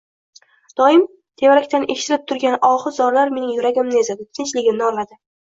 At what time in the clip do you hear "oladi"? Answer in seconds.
4.93-5.25